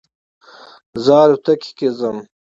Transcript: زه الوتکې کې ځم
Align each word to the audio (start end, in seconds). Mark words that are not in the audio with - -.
زه 1.03 1.15
الوتکې 1.23 1.71
کې 1.77 1.87
ځم 1.99 2.17